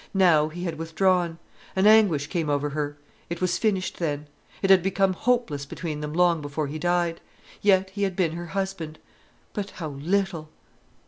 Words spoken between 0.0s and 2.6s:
Now he had withdrawn. An anguish came